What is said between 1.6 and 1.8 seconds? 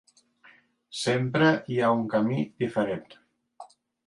hi